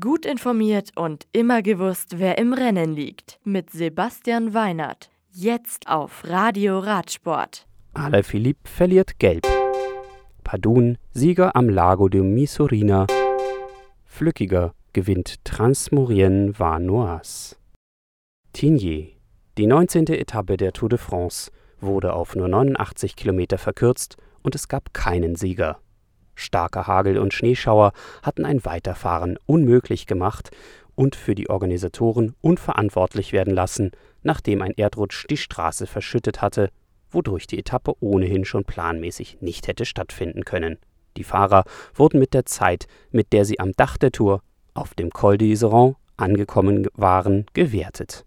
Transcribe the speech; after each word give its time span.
Gut 0.00 0.24
informiert 0.24 0.92
und 0.96 1.26
immer 1.32 1.60
gewusst, 1.60 2.18
wer 2.18 2.38
im 2.38 2.54
Rennen 2.54 2.94
liegt. 2.94 3.38
Mit 3.44 3.68
Sebastian 3.68 4.54
Weinert. 4.54 5.10
Jetzt 5.30 5.88
auf 5.88 6.22
Radio 6.24 6.78
Radsport. 6.78 7.66
Alaphilippe 7.92 8.66
verliert 8.66 9.18
Gelb. 9.18 9.46
Padun, 10.42 10.96
Sieger 11.12 11.54
am 11.54 11.68
Lago 11.68 12.08
de 12.08 12.22
Misurina. 12.22 13.06
Flückiger 14.06 14.72
gewinnt 14.94 15.44
Transmorien 15.44 16.58
Vanoise. 16.58 17.56
Tigny. 18.54 19.18
Die 19.58 19.66
19. 19.66 20.06
Etappe 20.06 20.56
der 20.56 20.72
Tour 20.72 20.88
de 20.88 20.98
France 20.98 21.50
wurde 21.78 22.14
auf 22.14 22.34
nur 22.34 22.48
89 22.48 23.16
Kilometer 23.16 23.58
verkürzt 23.58 24.16
und 24.42 24.54
es 24.54 24.68
gab 24.68 24.94
keinen 24.94 25.36
Sieger. 25.36 25.78
Starker 26.34 26.86
Hagel 26.86 27.18
und 27.18 27.34
Schneeschauer 27.34 27.92
hatten 28.22 28.44
ein 28.44 28.64
Weiterfahren 28.64 29.38
unmöglich 29.46 30.06
gemacht 30.06 30.50
und 30.94 31.16
für 31.16 31.34
die 31.34 31.50
Organisatoren 31.50 32.34
unverantwortlich 32.40 33.32
werden 33.32 33.54
lassen, 33.54 33.90
nachdem 34.22 34.62
ein 34.62 34.74
Erdrutsch 34.76 35.26
die 35.28 35.36
Straße 35.36 35.86
verschüttet 35.86 36.42
hatte, 36.42 36.70
wodurch 37.10 37.46
die 37.46 37.58
Etappe 37.58 37.94
ohnehin 38.00 38.44
schon 38.44 38.64
planmäßig 38.64 39.38
nicht 39.40 39.68
hätte 39.68 39.84
stattfinden 39.84 40.44
können. 40.44 40.78
Die 41.16 41.24
Fahrer 41.24 41.64
wurden 41.94 42.18
mit 42.18 42.34
der 42.34 42.44
Zeit, 42.44 42.86
mit 43.10 43.32
der 43.32 43.44
sie 43.44 43.60
am 43.60 43.72
Dach 43.72 43.96
der 43.96 44.10
Tour 44.10 44.42
auf 44.74 44.94
dem 44.94 45.10
Col 45.10 45.36
d'Iseran 45.36 45.94
angekommen 46.16 46.88
waren, 46.94 47.46
gewertet. 47.54 48.24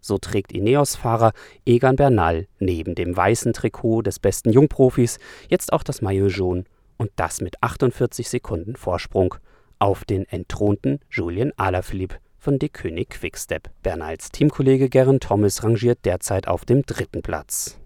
So 0.00 0.18
trägt 0.18 0.52
Ineos-Fahrer 0.52 1.32
Egan 1.66 1.96
Bernal 1.96 2.46
neben 2.60 2.94
dem 2.94 3.16
weißen 3.16 3.52
Trikot 3.52 4.02
des 4.02 4.18
besten 4.18 4.50
Jungprofis 4.50 5.18
jetzt 5.48 5.72
auch 5.72 5.82
das 5.82 6.02
Maillot 6.02 6.30
jaune 6.30 6.64
und 6.98 7.10
das 7.16 7.40
mit 7.40 7.62
48 7.62 8.28
Sekunden 8.28 8.76
Vorsprung 8.76 9.36
auf 9.78 10.04
den 10.04 10.26
entthronten 10.26 11.00
Julien 11.10 11.52
Alaphilippe 11.56 12.16
von 12.38 12.58
De 12.58 12.68
König 12.68 13.10
Quickstep. 13.10 13.70
Bernals 13.82 14.30
Teamkollege 14.30 14.88
Geraint 14.90 15.22
Thomas 15.22 15.62
rangiert 15.64 16.04
derzeit 16.04 16.46
auf 16.46 16.64
dem 16.64 16.82
dritten 16.82 17.22
Platz. 17.22 17.78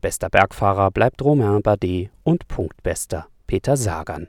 Bester 0.00 0.30
Bergfahrer 0.30 0.90
bleibt 0.90 1.22
Romain 1.22 1.62
Bardet 1.62 2.10
und 2.22 2.48
Punktbester 2.48 3.26
Peter 3.46 3.76
Sagan. 3.76 4.28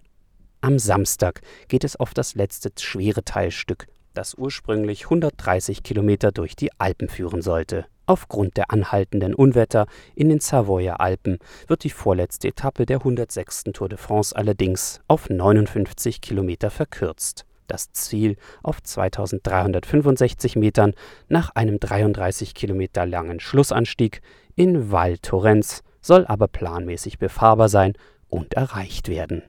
Am 0.62 0.80
Samstag 0.80 1.42
geht 1.68 1.84
es 1.84 1.96
auf 1.96 2.14
das 2.14 2.36
letzte 2.36 2.72
schwere 2.78 3.24
Teilstück, 3.24 3.88
das 4.14 4.36
ursprünglich 4.36 5.06
130 5.06 5.84
Kilometer 5.84 6.32
durch 6.32 6.56
die 6.56 6.72
Alpen 6.78 7.10
führen 7.10 7.42
sollte. 7.42 7.86
Aufgrund 8.06 8.58
der 8.58 8.72
anhaltenden 8.72 9.34
Unwetter 9.34 9.86
in 10.16 10.30
den 10.30 10.40
Savoyer 10.40 11.00
Alpen 11.00 11.38
wird 11.68 11.84
die 11.84 11.90
vorletzte 11.90 12.50
Etappe 12.50 12.86
der 12.86 12.98
106. 12.98 13.66
Tour 13.74 13.90
de 13.90 13.98
France 13.98 14.36
allerdings 14.36 15.00
auf 15.08 15.30
59 15.30 16.22
Kilometer 16.22 16.72
verkürzt. 16.72 17.46
Das 17.68 17.94
Ziel 17.94 18.36
auf 18.64 18.82
2365 18.82 20.58
Metern 20.58 20.94
nach 21.30 21.56
einem 21.56 21.80
33 21.80 22.54
Kilometer 22.54 23.06
langen 23.06 23.40
Schlussanstieg 23.40 24.22
in 24.56 24.92
Val 24.92 25.18
Thorens 25.18 25.82
soll 26.02 26.26
aber 26.26 26.48
planmäßig 26.48 27.18
befahrbar 27.18 27.70
sein 27.70 27.94
und 28.28 28.56
erreicht 28.56 29.08
werden. 29.08 29.44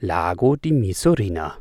Lago 0.00 0.56
di 0.56 0.72
Misurina 0.72 1.58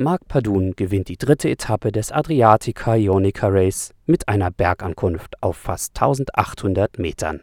Marc 0.00 0.28
Padun 0.28 0.76
gewinnt 0.76 1.08
die 1.08 1.16
dritte 1.16 1.50
Etappe 1.50 1.90
des 1.90 2.12
Adriatica 2.12 2.94
Ionica 2.94 3.48
Race 3.48 3.92
mit 4.06 4.28
einer 4.28 4.52
Bergankunft 4.52 5.42
auf 5.42 5.56
fast 5.56 6.00
1800 6.00 7.00
Metern. 7.00 7.40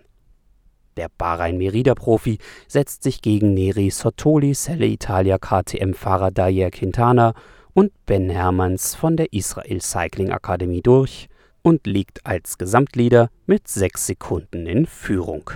Der 0.95 1.09
Bahrain-Merida-Profi 1.17 2.37
setzt 2.69 3.03
sich 3.03 3.21
gegen 3.21 3.53
Neri 3.53 3.89
Sottoli, 3.89 4.53
Selle 4.53 4.85
Italia 4.85 5.37
KTM-Fahrer 5.37 6.31
Dayer 6.31 6.71
Quintana 6.71 7.33
und 7.73 7.91
Ben 8.05 8.29
Hermanns 8.29 8.95
von 8.95 9.17
der 9.17 9.33
Israel 9.33 9.81
Cycling 9.81 10.31
Akademie 10.31 10.81
durch 10.81 11.27
und 11.61 11.85
liegt 11.85 12.25
als 12.25 12.57
Gesamtleader 12.57 13.31
mit 13.47 13.67
sechs 13.67 14.07
Sekunden 14.07 14.65
in 14.65 14.85
Führung. 14.85 15.51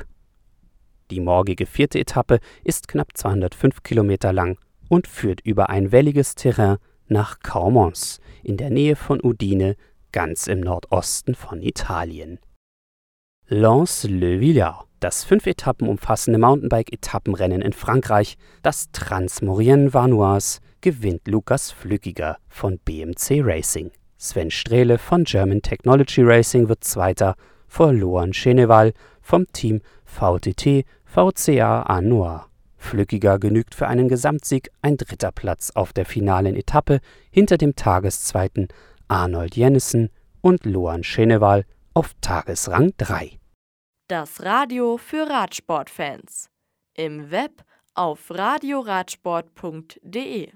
Die 1.12 1.22
morgige 1.22 1.66
vierte 1.66 1.98
Etappe 1.98 2.42
ist 2.66 2.90
knapp 2.90 3.16
205 3.16 3.84
Kilometer 3.84 4.34
lang 4.34 4.58
und 4.90 5.08
führt 5.08 5.40
über 5.46 5.70
ein 5.70 5.94
welliges 5.94 6.36
Terrain 6.36 6.76
nach 7.10 7.40
Caumans 7.40 8.20
in 8.44 8.58
der 8.58 8.70
Nähe 8.70 8.96
von 8.96 9.20
Udine, 9.22 9.76
ganz 10.12 10.48
im 10.48 10.62
Nordosten 10.62 11.36
von 11.36 11.62
Italien. 11.62 12.40
Lens-le-Villard, 13.48 14.86
das 15.00 15.24
fünf 15.24 15.48
Etappen 15.48 15.88
umfassende 15.88 16.40
Mountainbike-Etappenrennen 16.40 17.62
in 17.62 17.74
Frankreich, 17.74 18.38
das 18.62 18.92
Transmorien 18.92 19.94
Vanoise, 19.94 20.60
gewinnt 20.82 21.28
Lukas 21.28 21.72
Flückiger 21.72 22.38
von 22.48 22.80
BMC 22.80 23.42
Racing. 23.42 23.92
Sven 24.18 24.52
Strehle 24.52 24.98
von 24.98 25.24
German 25.24 25.62
Technology 25.62 26.22
Racing 26.22 26.70
wird 26.70 26.84
Zweiter 26.84 27.36
vor 27.68 27.94
Loan 27.94 28.32
Cheneval 28.32 28.94
vom 29.22 29.48
Team 29.54 29.82
VTT 30.06 30.86
VCA 31.06 31.84
Anois. 31.84 32.49
Flückiger 32.80 33.38
genügt 33.38 33.76
für 33.76 33.88
einen 33.88 34.08
Gesamtsieg 34.08 34.72
ein 34.82 34.98
dritter 34.98 35.32
Platz 35.32 35.70
auf 35.76 35.94
der 35.94 36.06
finalen 36.06 36.56
Etappe 36.56 37.02
hinter 37.30 37.58
dem 37.58 37.76
Tageszweiten 37.76 38.70
Arnold 39.08 39.56
Jennessen 39.56 40.10
und 40.42 40.66
Loan 40.66 41.04
Cheneval 41.04 41.66
auf 41.94 42.16
Tagesrang 42.22 42.94
3. 42.98 43.38
Das 44.08 44.42
Radio 44.42 44.98
für 44.98 45.30
Radsportfans. 45.30 46.50
Im 46.96 47.30
Web 47.30 47.64
auf 47.94 48.32
radioradsport.de 48.32 50.52